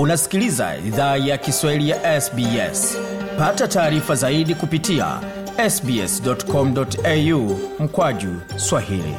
[0.00, 2.98] Unasikiliza idhaa ya Kiswahili ya SBS.
[3.38, 5.20] Pata taarifa zaidi kupitia
[5.70, 9.14] sbs.com.au mkwaju swahili.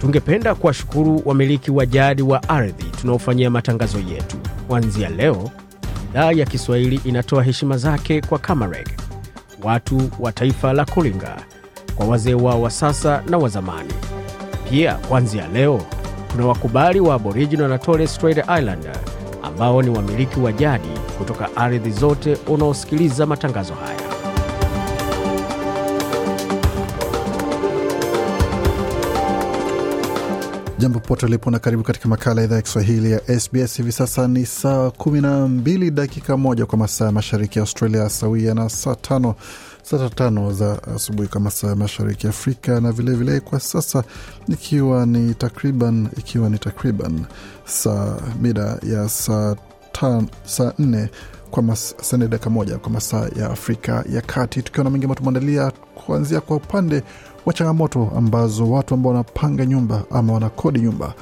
[0.00, 4.36] Tungependa kuwashukuru wamiliki wa jadi wa ardhi tunaofanyia matangazo yetu.
[4.68, 5.50] Kuanzia leo,
[6.10, 8.88] idhaa ya Kiswahili inatoa heshima zake kwa Kamareg,
[9.62, 11.36] watu wa taifa la Kulinga,
[11.96, 13.92] kwa wazee wao wa sasa na wa zamani.
[14.70, 15.82] Pia kuanzia leo
[16.32, 18.96] kuna wakubali wa Aboriginal na Torres Strait Islander
[19.42, 20.88] ambao ni wamiliki wa jadi
[21.18, 24.00] kutoka ardhi zote unaosikiliza matangazo haya.
[30.78, 33.76] Jambo pote ulipo na karibu katika makala ya idhaa ya Kiswahili ya SBS.
[33.76, 38.08] Hivi sasa ni saa kumi na mbili dakika moja kwa masaa ya mashariki ya Australia,
[38.08, 39.34] sawia na saa tano
[39.90, 44.04] saa tano za asubuhi kwa masaa ya mashariki Afrika, na vilevile vile kwa sasa
[44.48, 47.24] ikiwa ni takriban ikiwa ni takriban
[47.64, 49.56] saa mida ya saa
[50.44, 51.08] saa nne
[51.50, 56.40] kwa masaa moja kwa masaa ya Afrika ya Kati, tukiwa na mengi ambayo tumeandalia kuanzia
[56.40, 57.02] kwa upande
[57.46, 61.14] wa changamoto ambazo watu ambao wanapanga nyumba ama wanakodi nyumba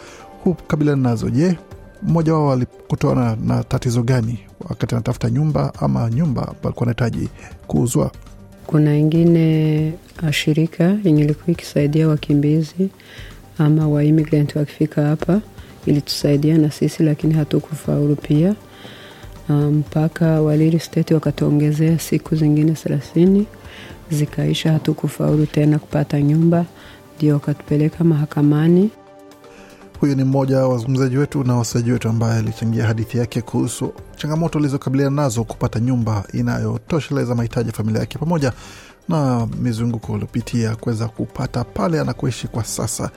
[0.45, 1.31] hukabiliana nazo.
[1.31, 1.59] Je,
[2.03, 4.39] mmoja wao alikutana na tatizo gani
[4.69, 7.29] wakati anatafuta nyumba ama nyumba alikuwa anahitaji
[7.67, 8.11] kuuzwa?
[8.69, 9.93] Kuna ingine
[10.31, 12.89] shirika yenye ilikuwa ikisaidia wakimbizi
[13.59, 15.41] ama waimmigrant wakifika hapa,
[15.87, 18.55] ilitusaidia na sisi, lakini hatukufaulu pia
[19.49, 23.47] mpaka um, Walili State wakatuongezea siku zingine thelathini
[24.11, 26.65] zikaisha, hatukufaulu tena kupata nyumba,
[27.19, 28.91] ndio wakatupeleka mahakamani.
[30.01, 34.59] Huyu ni mmoja wa wazungumzaji wetu na wasaji wetu ambaye alichangia hadithi yake kuhusu changamoto
[34.59, 38.53] alizokabiliana nazo kupata nyumba inayotosheleza mahitaji ya familia yake pamoja
[39.09, 43.11] na mizunguko uliopitia kuweza kupata pale anakoishi kwa sasa.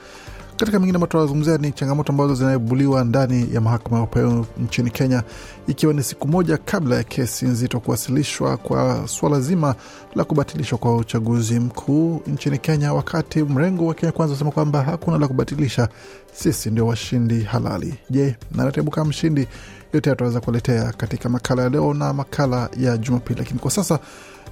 [0.56, 5.22] Katika mengine ambayo tunazungumzia ni changamoto ambazo zinaibuliwa ndani ya mahakama ya upeo nchini Kenya,
[5.66, 9.74] ikiwa ni siku moja kabla ya kesi nzito kuwasilishwa kwa suala zima
[10.14, 15.18] la kubatilishwa kwa uchaguzi mkuu nchini Kenya, wakati mrengo wa Kenya Kwanza unasema kwamba hakuna
[15.18, 15.88] la kubatilisha,
[16.32, 17.94] sisi ndio washindi halali.
[18.10, 19.48] Je, nanataibuka mshindi?
[19.92, 23.98] Yote tunaweza kuletea katika makala ya leo na makala ya Jumapili, lakini kwa sasa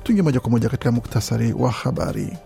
[0.03, 2.37] tuingie moja kwa moja katika muktasari wa habari.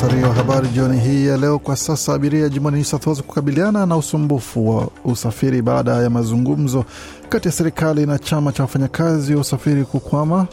[0.00, 3.22] Katika muktasari wa habari jioni hii ya leo, kwa sasa abiria jimboni New South Wales
[3.22, 6.84] kukabiliana na usumbufu wa usafiri baada ya mazungumzo
[7.28, 10.46] kati ya serikali na chama cha wafanyakazi wa usafiri kukwama,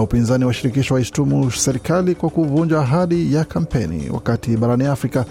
[0.00, 4.10] na upinzani wa shirikisho waishtumu serikali kwa kuvunja ahadi ya kampeni.
[4.10, 5.24] Wakati barani Afrika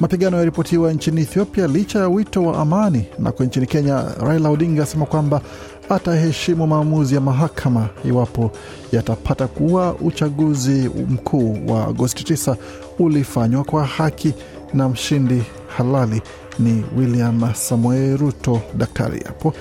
[0.00, 5.06] mapigano yaripotiwa nchini Ethiopia licha ya wito wa amani, nako nchini Kenya Raila Odinga asema
[5.06, 5.40] kwamba
[5.88, 8.50] ataheshimu maamuzi ya mahakama iwapo
[8.92, 12.56] yatapata kuwa uchaguzi mkuu wa Agosti 9
[12.98, 14.34] ulifanywa kwa haki
[14.74, 15.42] na mshindi
[15.76, 16.22] halali
[16.58, 19.54] ni William Samoei Ruto daktari hapo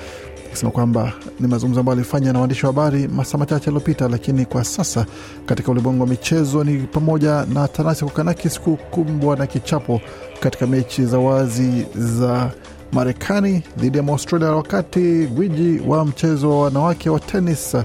[0.56, 4.08] akisema kwamba ni mazungumzo ambayo alifanya na waandishi wa habari masaa machache yaliyopita.
[4.10, 5.06] Lakini kwa sasa
[5.46, 10.02] katika ulimwengu wa michezo ni pamoja na Tanasi Kokanakis kukumbwa na kichapo
[10.40, 12.52] katika mechi za wazi za
[12.92, 17.76] Marekani dhidi ya Australia, wakati gwiji wa mchezo wa wanawake wa tenis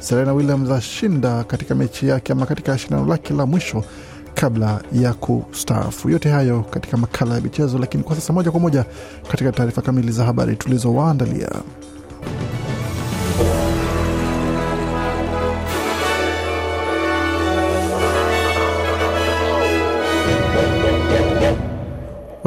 [0.00, 3.84] Serena Williams ashinda katika mechi yake ama katika shindano lake la mwisho
[4.34, 6.10] kabla ya kustaafu.
[6.10, 8.84] Yote hayo katika makala ya michezo, lakini kwa sasa moja kwa moja
[9.30, 11.48] katika taarifa kamili za habari tulizowaandalia.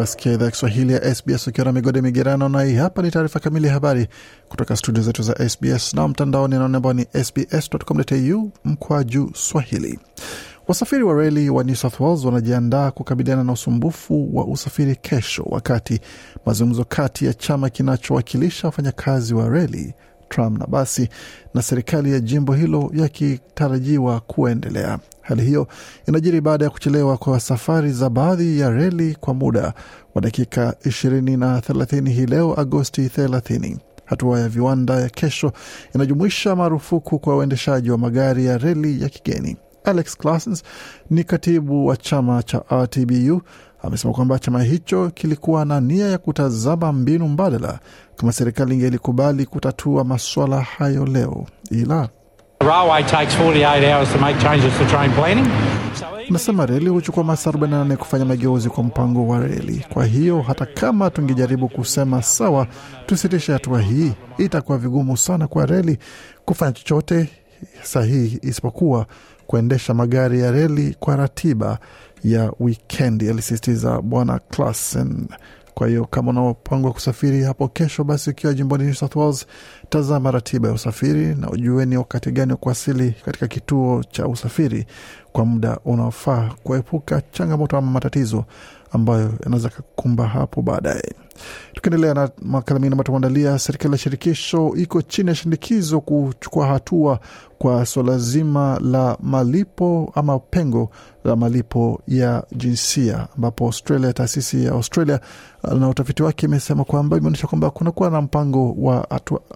[0.04, 3.40] Wasikia idhaa ya Kiswahili ya SBS ukiwa na migode migerano, na hii hapa ni taarifa
[3.40, 4.08] kamili ya habari
[4.50, 10.00] kutoka studio zetu za SBS na mtandaoni anaone ambao ni sbs.com.au mkwa juu swahili.
[10.68, 16.00] Wasafiri wa reli wa New South Wales wanajiandaa kukabiliana na usumbufu wa usafiri kesho, wakati
[16.46, 19.94] mazungumzo kati ya chama kinachowakilisha wafanyakazi wa reli
[20.30, 21.10] Tram na basi
[21.54, 25.00] na serikali ya jimbo hilo yakitarajiwa kuendelea.
[25.22, 25.68] Hali hiyo
[26.08, 29.74] inajiri baada ya kuchelewa kwa safari za baadhi ya reli kwa muda
[30.16, 33.78] wa dakika 20 na 30 hii leo Agosti 30.
[34.06, 35.52] Hatua ya viwanda ya kesho
[35.96, 39.58] inajumuisha marufuku kwa uendeshaji wa magari ya reli ya kigeni.
[39.84, 40.64] Alex Classens
[41.10, 43.42] ni katibu wa chama cha RTBU
[43.84, 47.80] amesema kwamba chama hicho kilikuwa na nia ya kutazama mbinu mbadala
[48.16, 52.10] kama serikali ingelikubali kutatua masuala hayo leo, ila
[56.30, 59.86] Nasema reli huchukua masaa 48 kufanya mageuzi kwa mpango wa reli.
[59.94, 62.68] Kwa hiyo hata kama tungejaribu kusema sawa,
[63.06, 65.98] tusitishe hatua hii, itakuwa vigumu sana kwa reli
[66.46, 67.30] kufanya chochote
[67.84, 69.06] sahihi isipokuwa
[69.48, 71.78] kuendesha magari ya reli kwa ratiba
[72.24, 75.28] ya wikendi, alisisitiza Bwana Klassen.
[75.74, 79.46] Kwa hiyo kama unaopangwa kusafiri hapo kesho, basi ukiwa jimboni New South Wales,
[79.90, 84.86] tazama ratiba ya usafiri na ujue ni wakati gani wa kuwasili katika kituo cha usafiri
[85.32, 88.46] kwa muda unaofaa, kuepuka changamoto ama matatizo
[88.92, 91.14] ambayo yanaweza kukumba hapo baadaye.
[91.74, 97.20] Tukiendelea na makala mengine ambayo tumeandalia, serikali ya shirikisho iko chini ya shinikizo kuchukua hatua
[97.58, 100.90] kwa suala zima la malipo ama pengo
[101.24, 105.20] la malipo ya jinsia, ambapo Australia, taasisi ya Australia
[105.80, 109.08] na utafiti wake imesema kwamba imeonyesha kwamba kunakuwa na mpango wa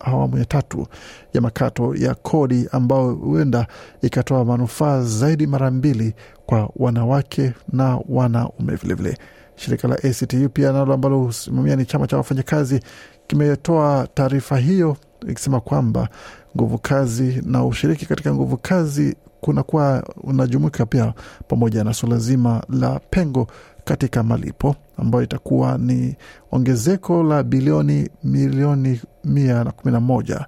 [0.02, 0.88] awamu ya tatu
[1.34, 3.68] ya makato ya kodi ambao huenda
[4.02, 6.14] ikatoa manufaa zaidi mara mbili
[6.46, 9.18] kwa wanawake na wanaume vilevile.
[9.58, 12.80] Shirika la ACTU pia nalo ambalo husimamia ni chama cha wafanyakazi
[13.28, 14.98] kimetoa taarifa hiyo
[15.30, 16.10] ikisema kwamba
[16.58, 21.14] nguvu kazi na ushiriki katika nguvu kazi kunakuwa unajumuika pia
[21.48, 23.48] pamoja na suala zima la pengo
[23.84, 26.16] katika malipo ambayo itakuwa ni
[26.52, 30.46] ongezeko la bilioni milioni mia na kumi na moja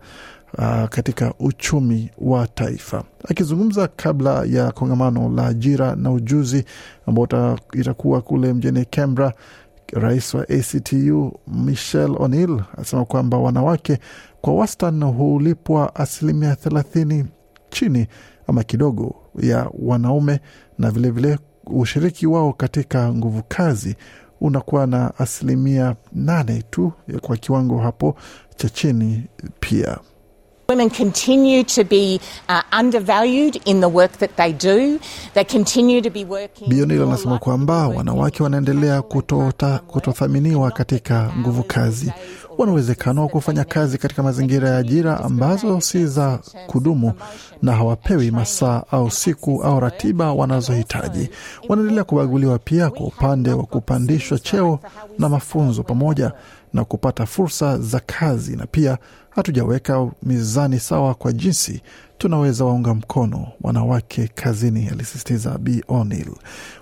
[0.58, 3.04] uh, katika uchumi wa taifa.
[3.30, 6.66] Akizungumza kabla ya kongamano la ajira na ujuzi
[7.06, 9.34] ambao itakuwa kule mjini Canberra,
[9.94, 14.00] rais wa ACTU Michelle O'Neill anasema kwamba wanawake
[14.42, 17.26] kwa wastani hulipwa asilimia thelathini
[17.70, 18.08] chini
[18.48, 20.40] ama kidogo ya wanaume,
[20.78, 23.96] na vilevile vile ushiriki wao katika nguvu kazi
[24.42, 26.92] unakuwa na asilimia nane tu
[27.22, 28.16] kwa kiwango hapo
[28.56, 29.24] cha chini
[29.60, 29.98] pia.
[30.70, 35.00] Women continue to be uh, undervalued in the work that they do.
[35.34, 36.70] They continue to be working.
[36.70, 39.02] Bionil anasema kwamba wanawake wanaendelea
[39.88, 42.12] kutothaminiwa katika nguvu kazi.
[42.58, 47.14] Wana uwezekano wa kufanya kazi katika mazingira ya ajira ambazo si za kudumu
[47.62, 51.30] na hawapewi masaa au siku au ratiba wanazohitaji.
[51.70, 54.80] Wanaendelea kubaguliwa pia kwa upande wa kupandishwa cheo
[55.20, 56.32] na mafunzo pamoja
[56.74, 58.98] na kupata fursa za kazi, na pia
[59.30, 61.82] hatujaweka mizani sawa kwa jinsi
[62.18, 66.32] tunaweza waunga mkono wanawake kazini, alisisitiza B O'Neill.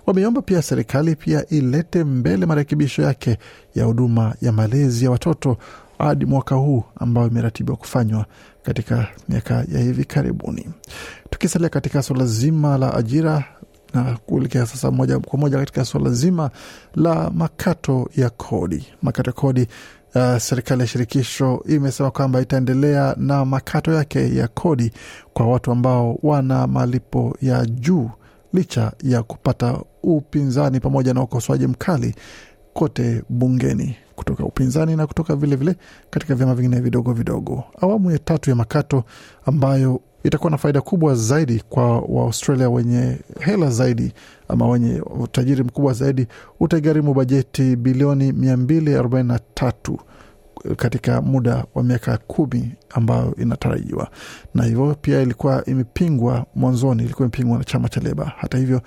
[0.06, 3.38] Wameomba pia serikali pia ilete mbele marekebisho yake
[3.76, 5.58] ya huduma ya malezi ya watoto
[5.98, 8.26] hadi mwaka huu ambayo imeratibiwa kufanywa
[8.64, 10.70] katika miaka ya hivi karibuni.
[11.30, 13.44] Tukisalia katika suala zima la ajira
[14.04, 16.50] na kuelekea sasa moja kwa moja katika suala zima
[16.96, 18.86] la makato ya kodi.
[19.02, 19.68] Makato ya kodi
[20.16, 24.92] uh, serikali ya shirikisho imesema kwamba itaendelea na makato yake ya kodi
[25.34, 28.10] kwa watu ambao wana malipo ya juu
[28.54, 32.16] licha ya kupata upinzani pamoja na ukosoaji mkali
[32.74, 37.64] kote bungeni kutoka upinzani na kutoka vilevile vile katika vyama vingine vidogo vidogo.
[37.82, 39.04] Awamu ya tatu ya makato
[39.46, 44.14] ambayo itakuwa na faida kubwa zaidi kwa Waaustralia wenye hela zaidi
[44.48, 46.28] ama wenye utajiri mkubwa zaidi
[46.60, 49.98] utagharimu bajeti bilioni 243
[50.76, 54.08] katika muda wa miaka kumi ambayo inatarajiwa,
[54.56, 58.32] na hivyo pia ilikuwa imepingwa mwanzoni, ilikuwa imepingwa na chama cha Leba.
[58.38, 58.82] Hata hivyo,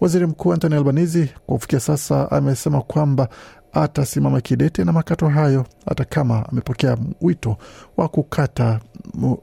[0.00, 3.28] waziri mkuu Anthony Albanese kwa kufikia sasa amesema kwamba
[3.72, 7.56] atasimama kidete na makato hayo hata kama amepokea wito
[7.96, 8.80] wa kukata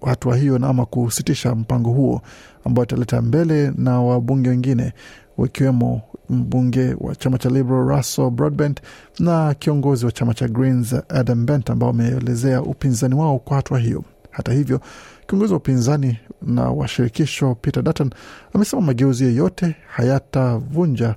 [0.06, 2.22] hatua hiyo na ama kusitisha mpango huo
[2.66, 4.94] ambao italeta mbele na wabunge wengine
[5.38, 8.82] wakiwemo mbunge wa chama cha Liberal Russell Broadbent
[9.20, 14.04] na kiongozi wa chama cha Greens Adam Bent ambao wameelezea upinzani wao kwa hatua hiyo.
[14.32, 14.82] Hata hivyo,
[15.28, 18.10] kiongozi wa upinzani na washirikisho Peter Dutton
[18.54, 21.16] amesema mageuzi yeyote hayatavunja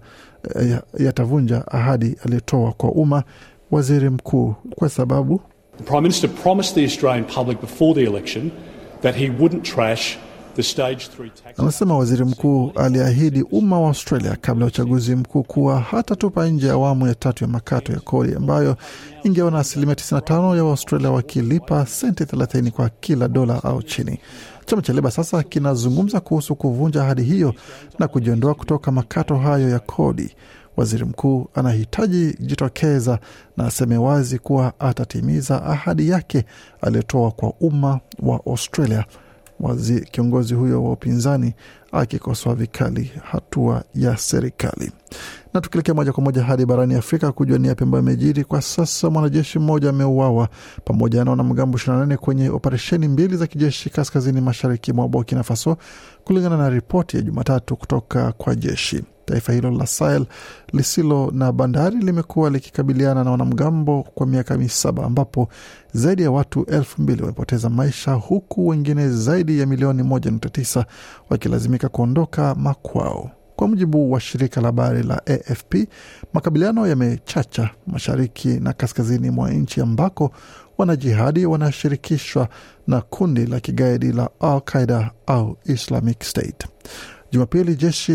[0.99, 3.23] yatavunja ahadi aliyotoa kwa umma
[3.71, 5.41] waziri mkuu, kwa sababu
[5.79, 8.51] The Prime Minister promised the Australian public before the election
[9.03, 10.19] that he wouldn't trash
[11.59, 16.73] Anasema waziri mkuu aliahidi umma wa Australia kabla ya uchaguzi mkuu kuwa hatatupa nje ya
[16.73, 18.77] awamu ya tatu ya makato ya kodi ambayo
[19.25, 24.19] ingeona asilimia 95 ya Waustralia wakilipa senti 30 kwa kila dola au chini.
[24.67, 27.55] Chama cha Leba sasa kinazungumza kuhusu kuvunja ahadi hiyo
[27.99, 30.37] na kujiondoa kutoka makato hayo ya kodi.
[30.77, 33.19] Waziri mkuu anahitaji jitokeza
[33.57, 36.45] na aseme wazi kuwa atatimiza ahadi yake
[36.81, 39.05] aliyotoa kwa umma wa Australia.
[39.61, 41.55] Wazi, kiongozi huyo wa upinzani
[41.93, 44.93] akikosoa vikali hatua ya serikali.
[45.55, 49.11] Na tukielekea moja kwa moja hadi barani Afrika kujua ni yapi ambayo amejiri kwa sasa.
[49.11, 50.49] Mwanajeshi mmoja ameuawa
[50.85, 55.77] pamoja na wanamgambo 28 kwenye operesheni mbili za kijeshi kaskazini mashariki mwa Burkina Faso,
[56.25, 59.05] kulingana na ripoti ya Jumatatu kutoka kwa jeshi.
[59.25, 60.27] Taifa hilo la Sahel
[60.73, 65.49] lisilo na bandari limekuwa likikabiliana na wanamgambo kwa miaka misaba ambapo
[65.93, 70.85] zaidi ya watu elfu mbili wamepoteza maisha huku wengine zaidi ya milioni moja nukta tisa
[71.31, 73.31] wakilazimika kuondoka makwao.
[73.57, 75.75] Kwa mujibu wa shirika la habari la AFP,
[76.33, 80.31] makabiliano yamechacha mashariki na kaskazini mwa nchi ambako
[80.79, 82.49] wanajihadi wanashirikishwa
[82.87, 86.67] na kundi la kigaidi la Al Qaida au Islamic State.
[87.33, 88.13] Jumapili jeshi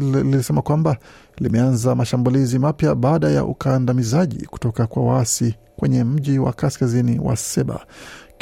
[0.00, 0.96] lilisema kwamba
[1.38, 7.86] limeanza mashambulizi mapya baada ya ukandamizaji kutoka kwa waasi kwenye mji wa kaskazini wa Seba.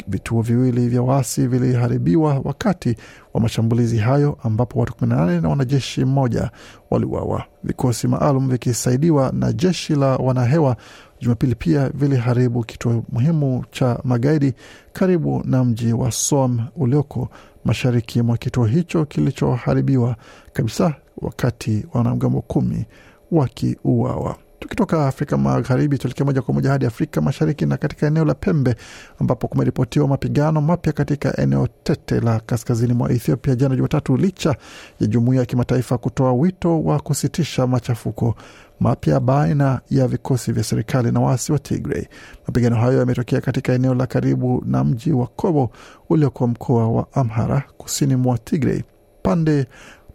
[0.07, 2.95] Vituo viwili vya waasi viliharibiwa wakati
[3.33, 6.51] wa mashambulizi hayo, ambapo watu 18 na wanajeshi mmoja
[6.89, 7.43] waliuawa.
[7.63, 10.77] Vikosi maalum vikisaidiwa na jeshi la wanahewa
[11.21, 14.53] Jumapili pia viliharibu kituo muhimu cha magaidi
[14.93, 17.29] karibu na mji wa Som ulioko
[17.65, 20.15] mashariki mwa kituo hicho kilichoharibiwa
[20.53, 22.85] kabisa, wakati wanamgambo kumi
[23.31, 24.35] wakiuawa.
[24.59, 28.75] Tukitoka Afrika Magharibi tuelekea moja kwa moja hadi Afrika Mashariki na katika eneo la Pembe
[29.19, 34.55] ambapo kumeripotiwa mapigano mapya katika eneo tete la kaskazini mwa Ethiopia jana Jumatatu, licha
[34.99, 38.35] ya jumuiya ya kimataifa kutoa wito wa kusitisha machafuko
[38.79, 42.05] mapya baina ya vikosi vya serikali na waasi wa Tigray.
[42.47, 45.71] Mapigano hayo yametokea katika eneo la karibu na mji wa Kobo
[46.09, 48.81] uliokuwa mkoa wa Amhara kusini mwa Tigray.
[49.23, 49.65] Pande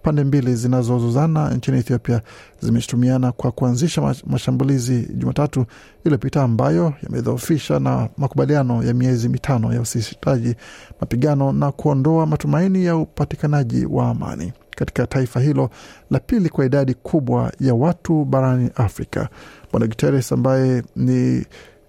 [0.02, 2.20] pande mbili zinazozuzana nchini Ethiopia
[2.60, 5.64] zimeshutumiana kwa kuanzisha mashambulizi Jumatatu
[6.04, 10.54] iliyopita ambayo yamedhoofisha na makubaliano ya miezi mitano ya usisitaji
[11.00, 15.70] mapigano na kuondoa matumaini ya upatikanaji wa amani katika taifa hilo
[16.10, 19.28] la pili kwa idadi kubwa ya watu barani Afrika.
[19.72, 21.46] Bwana Guterres ambaye ni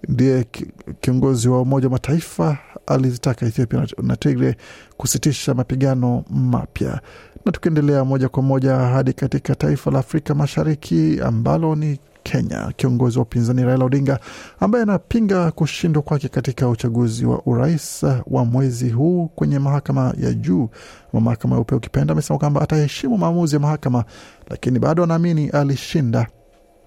[0.08, 0.46] ndiye
[1.00, 4.56] kiongozi wa Umoja wa Mataifa alizitaka Ethiopia na Tigre
[4.96, 7.00] kusitisha mapigano mapya.
[7.46, 13.18] Na tukiendelea moja kwa moja hadi katika taifa la Afrika Mashariki ambalo ni Kenya, kiongozi
[13.18, 14.18] wa upinzani Raila Odinga
[14.60, 20.68] ambaye anapinga kushindwa kwake katika uchaguzi wa urais wa mwezi huu kwenye mahakama ya juu
[21.12, 24.04] ama mahakama ya upeo ukipenda, amesema kwamba ataheshimu maamuzi ya mahakama,
[24.50, 26.26] lakini bado anaamini alishinda.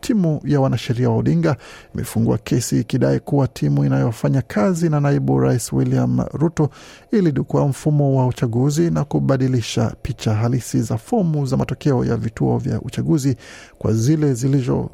[0.07, 1.55] Timu ya wanasheria wa Odinga
[1.95, 6.69] imefungua kesi ikidai kuwa timu inayofanya kazi na naibu rais William Ruto
[7.11, 12.81] ilidukua mfumo wa uchaguzi na kubadilisha picha halisi za fomu za matokeo ya vituo vya
[12.81, 13.35] uchaguzi
[13.77, 14.33] kwa zile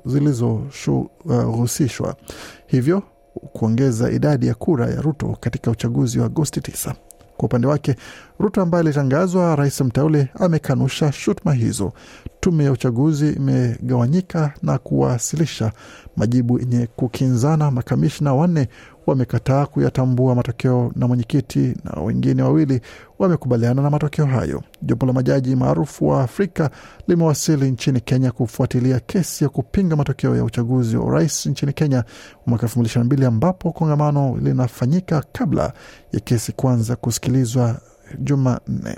[0.05, 2.13] zilizohusishwa, uh,
[2.67, 3.03] hivyo
[3.53, 6.93] kuongeza idadi ya kura ya Ruto katika uchaguzi wa Agosti 9.
[7.37, 7.95] Kwa upande wake
[8.39, 11.93] Ruto ambaye alitangazwa rais mteule amekanusha shutuma hizo.
[12.43, 15.71] Tume ya uchaguzi imegawanyika na kuwasilisha
[16.17, 17.71] majibu yenye kukinzana.
[17.71, 18.67] Makamishna wanne
[19.07, 22.81] wamekataa kuyatambua matokeo na mwenyekiti na wengine wawili
[23.19, 24.63] wamekubaliana na matokeo hayo.
[24.81, 26.69] Jopo la majaji maarufu wa Afrika
[27.07, 32.03] limewasili nchini Kenya kufuatilia kesi ya kupinga matokeo ya uchaguzi wa urais nchini Kenya
[32.45, 35.73] mwaka elfu mbili ishirini na mbili ambapo kongamano linafanyika kabla
[36.13, 37.81] ya kesi kuanza kusikilizwa
[38.19, 38.97] Jumanne.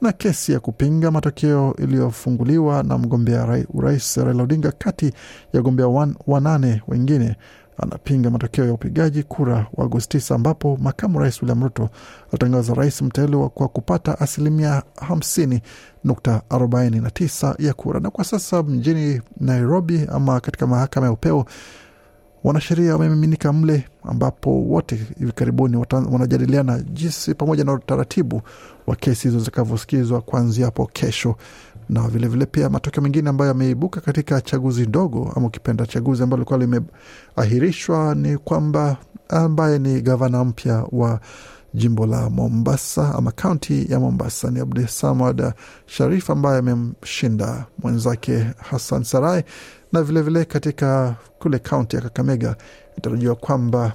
[0.00, 5.12] Na kesi ya kupinga matokeo iliyofunguliwa na mgombea urais Raila Odinga kati ya
[5.52, 5.86] wagombea
[6.26, 7.36] wanane wengine
[7.82, 11.90] anapinga matokeo ya upigaji kura wa Agosti 9 ambapo makamu rais William Ruto
[12.28, 18.00] alitangaza rais mteule kwa kupata asilimia 50.49 ya kura.
[18.00, 21.44] Na kwa sasa mjini Nairobi ama katika mahakama ya upeo
[22.44, 25.76] wanasheria wamemiminika mle ambapo wote hivi karibuni
[26.10, 28.42] wanajadiliana jinsi pamoja na utaratibu
[28.86, 31.36] wa kesi hizo zitakavyosikizwa kuanzia hapo kesho,
[31.88, 36.38] na vilevile vile pia matokeo mengine ambayo yameibuka katika chaguzi ndogo ama ukipenda chaguzi ambalo
[36.44, 36.58] lilikuwa
[37.36, 38.96] limeahirishwa ni kwamba
[39.28, 41.20] ambaye ni gavana mpya wa
[41.74, 45.52] jimbo la Mombasa ama kaunti ya Mombasa ni Abdusamad
[45.86, 49.42] Sharif ambaye amemshinda mwenzake Hassan Sarai,
[49.92, 52.56] na vilevile vile katika kule kaunti ya Kakamega
[52.92, 53.92] inatarajiwa kwamba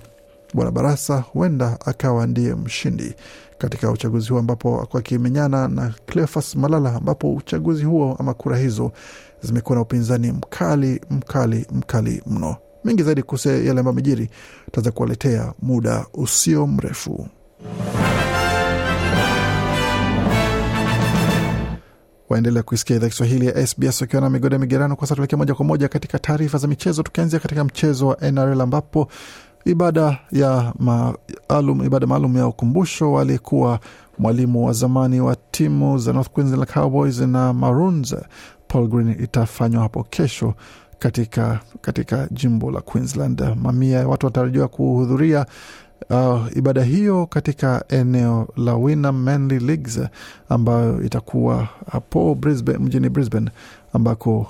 [0.53, 3.13] bwana Barasa huenda akawa ndiye mshindi
[3.57, 8.91] katika uchaguzi huo ambapo akuwa akimenyana na Cleophas Malala, ambapo uchaguzi huo ama kura hizo
[9.41, 12.55] zimekuwa na upinzani mkali mkali mkali mno.
[12.83, 14.29] Mengi zaidi kuhusu yale ambayo amejiri
[14.65, 17.27] tutaweza kuwaletea muda usio mrefu.
[22.33, 24.95] Waendelea kuisikia idhaa Kiswahili ya SBS wakiwa na ya migerano.
[24.95, 28.61] Kwa sasa tuelekea moja kwa moja katika taarifa za michezo, tukianzia katika mchezo wa NRL
[28.61, 29.07] ambapo
[29.65, 33.79] ibada ya maalum ibada maalum ya ukumbusho aliyekuwa
[34.17, 38.15] mwalimu wa zamani wa timu za North Queensland Cowboys na Maroons
[38.67, 40.53] Paul Green itafanywa hapo kesho
[40.99, 43.41] katika, katika jimbo la Queensland.
[43.61, 45.45] Mamia ya watu wanatarajiwa kuhudhuria
[46.09, 49.99] uh, ibada hiyo katika eneo la Wynnum Manly Leagues
[50.49, 53.51] ambayo itakuwa hapo Brisbane, mjini Brisbane
[53.93, 54.47] ambako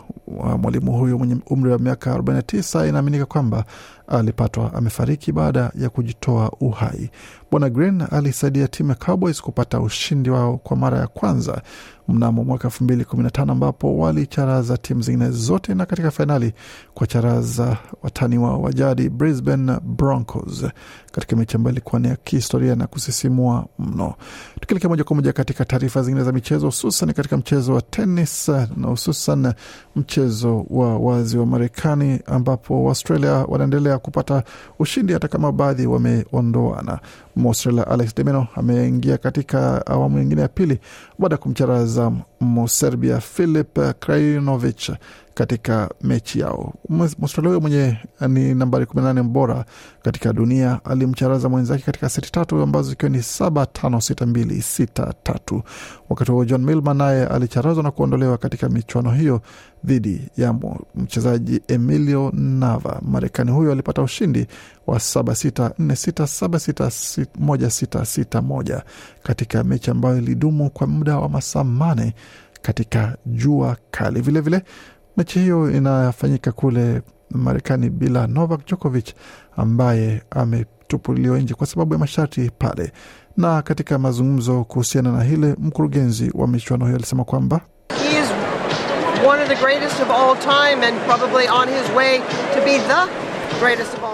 [0.57, 3.65] mwalimu huyo mwenye umri wa miaka 49 inaaminika kwamba
[4.07, 7.09] alipatwa amefariki baada ya kujitoa uhai.
[7.51, 11.61] Bwana Green alisaidia timu ya Cowboys kupata ushindi wao kwa mara ya kwanza
[12.07, 16.53] mnamo mwaka 2015 ambapo walicharaza timu zingine zote na katika fainali
[16.93, 20.65] kwa charaza watani wao wa jadi Brisbane Broncos
[21.11, 24.13] katika mechi ambayo ilikuwa ni ya kihistoria na kusisimua mno.
[24.59, 28.87] Tukielekea moja kwa moja katika taarifa zingine za michezo, hususan katika mchezo wa tenis na
[28.87, 29.53] hususan
[29.95, 34.43] mchezo wa wazi wa Marekani ambapo Australia wanaendelea kupata
[34.79, 36.99] ushindi hata kama baadhi wameondoana.
[37.35, 40.79] Mwaustralia Alex de Minaur ameingia katika awamu nyingine ya pili
[41.19, 44.91] baada ya kumcharaza Mserbia Filip Krajinovic
[45.33, 46.73] katika mechi yao.
[46.89, 47.97] Mwaustralia huyo mwenye
[48.27, 49.65] ni nambari 18 bora
[50.01, 55.13] katika dunia alimcharaza mwenzake katika seti tatu ambazo ikiwa ni saba tano sita mbili sita
[55.23, 55.63] tatu.
[56.09, 59.41] Wakati huo John Millman naye alicharazwa na kuondolewa katika michuano hiyo
[59.85, 60.55] dhidi ya
[60.95, 62.99] mchezaji Emilio Nava.
[63.01, 64.47] Marekani huyo alipata ushindi
[64.87, 66.91] wa saba sita nne sita saba sita
[67.39, 68.83] moja sita sita moja
[69.23, 72.13] katika mechi ambayo ilidumu kwa muda wa masaa mane
[72.61, 74.21] katika jua kali.
[74.21, 74.71] Vilevile vile,
[75.17, 77.01] mechi hiyo inafanyika kule
[77.31, 79.13] Marekani bila Novak Djokovic
[79.57, 82.91] ambaye ametupuliwa nje kwa sababu ya masharti pale.
[83.37, 87.61] Na katika mazungumzo kuhusiana na hile, mkurugenzi wa michuano hiyo alisema kwamba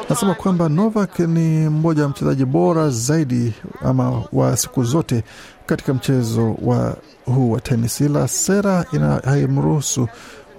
[0.09, 3.53] nasema kwamba Novak ni mmoja wa mchezaji bora zaidi
[3.85, 5.23] ama wa siku zote
[5.65, 8.85] katika mchezo wa huu wa tenis, ila sera
[9.25, 10.07] haimruhusu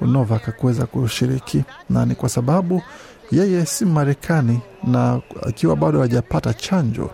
[0.01, 2.83] Novak kuweza kushiriki, na ni kwa sababu
[3.33, 7.11] yeye si Marekani na akiwa bado hajapata chanjo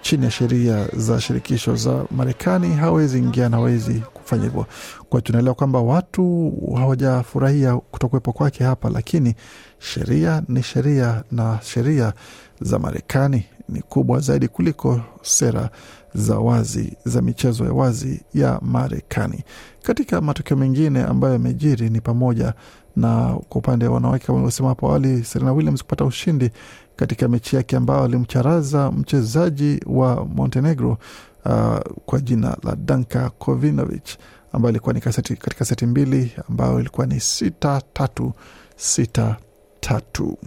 [0.00, 4.66] chini ya sheria za shirikisho za Marekani hawezi ingia na hawezi kufanya hivyo.
[5.08, 9.34] Kwa tunaelewa kwamba watu hawajafurahia kutokuwepo kwake hapa, lakini
[9.78, 12.12] sheria ni sheria na sheria
[12.60, 15.70] za Marekani ni kubwa zaidi kuliko sera
[16.14, 19.44] za wazi za michezo ya wazi ya Marekani.
[19.82, 22.54] Katika matokeo mengine ambayo yamejiri ni pamoja
[22.96, 26.50] na kwa upande wa wanawake kama alivyosema hapo awali, Serena Williams kupata ushindi
[26.98, 30.98] katika mechi yake ambayo alimcharaza mchezaji wa Montenegro
[31.44, 34.04] uh, kwa jina la Danka Kovinovic
[34.52, 38.32] ambayo ilikuwa ni kaseti, katika seti mbili ambayo ilikuwa ni sita tatu
[38.76, 39.36] sita
[39.80, 40.38] tatu.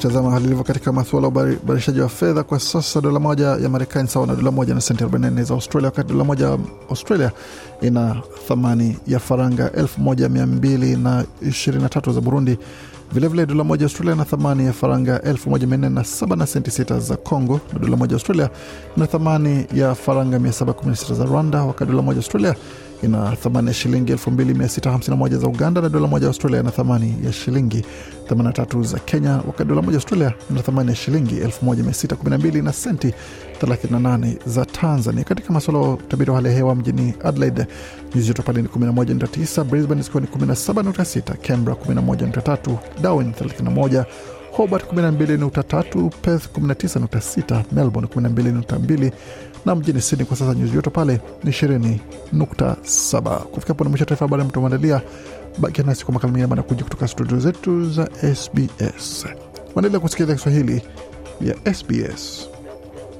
[0.00, 4.08] Tukitazama hali ilivyo katika masuala ya ubadilishaji wa fedha kwa sasa, dola moja ya Marekani
[4.08, 6.58] sawa na dola moja na senti 44 za Australia, wakati dola moja ya
[6.90, 7.32] Australia
[7.82, 12.58] ina thamani ya faranga 1223 za Burundi.
[13.12, 17.78] Vilevile dola moja Australia ina thamani ya faranga 1407 na senti sita za Congo, na
[17.78, 18.50] dola moja Australia
[18.96, 22.54] na thamani ya faranga 716 za Rwanda, wakati dola moja Australia
[23.02, 27.84] ina thamani ya shilingi 2651 za Uganda, na dola moja Australia ina thamani ya shilingi
[28.28, 33.14] 83 za Kenya, wakati dola moja Australia ina thamani ya shilingi 1612 na senti
[33.66, 35.24] 38 za Tanzania.
[35.24, 37.66] Katika masuala ya utabiri wa hali ya hewa mjini Adelaide
[38.14, 44.04] nyuzi joto pale ni 11.9, Brisbane zikiwa ni 17.6, Canberra 11.3, Darwin 31
[44.52, 49.12] Hobart 12.3, Perth 19.6, Melbourne 12.2
[49.66, 53.38] na mjini Sydney kwa sasa nyuzi joto pale ni 20.7.
[53.38, 55.00] Kufika hapo ni mwisho taarifa habari mtu.
[55.58, 59.26] Bakia nasi kwa makala mengine kuja kutoka studio zetu za SBS.
[59.74, 60.82] Waendelea kusikiliza Kiswahili
[61.40, 62.48] ya SBS.